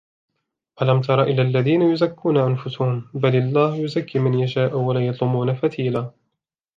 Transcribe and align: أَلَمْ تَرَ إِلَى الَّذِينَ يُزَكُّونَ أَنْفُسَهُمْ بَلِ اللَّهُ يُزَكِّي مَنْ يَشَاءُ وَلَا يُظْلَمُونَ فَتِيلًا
أَلَمْ 0.81 1.01
تَرَ 1.01 1.23
إِلَى 1.23 1.41
الَّذِينَ 1.41 1.81
يُزَكُّونَ 1.81 2.37
أَنْفُسَهُمْ 2.37 3.07
بَلِ 3.13 3.35
اللَّهُ 3.35 3.75
يُزَكِّي 3.77 4.19
مَنْ 4.19 4.39
يَشَاءُ 4.39 4.75
وَلَا 4.77 5.05
يُظْلَمُونَ 5.07 5.53
فَتِيلًا 5.53 6.11